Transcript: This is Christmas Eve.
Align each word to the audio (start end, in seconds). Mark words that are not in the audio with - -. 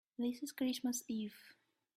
This 0.17 0.41
is 0.41 0.51
Christmas 0.51 1.03
Eve. 1.07 1.37